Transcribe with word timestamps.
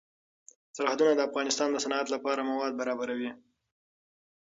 سرحدونه 0.77 1.11
د 1.15 1.21
افغانستان 1.29 1.67
د 1.71 1.77
صنعت 1.83 2.07
لپاره 2.15 2.47
مواد 2.49 2.73
برابروي. 2.81 3.31